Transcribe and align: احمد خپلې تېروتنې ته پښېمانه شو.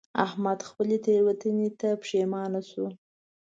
احمد 0.25 0.59
خپلې 0.69 0.97
تېروتنې 1.05 1.69
ته 1.79 1.89
پښېمانه 2.01 2.61
شو. 2.69 2.85